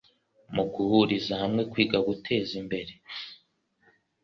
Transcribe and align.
mu 0.55 0.63
guhuriza 0.73 1.33
hamwe 1.41 1.61
kwiga 1.71 1.97
guteza 2.07 2.51
imbere 2.61 2.93